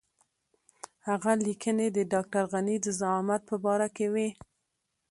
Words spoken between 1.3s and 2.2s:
لیکنې د